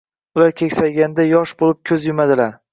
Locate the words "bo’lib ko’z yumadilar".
1.63-2.61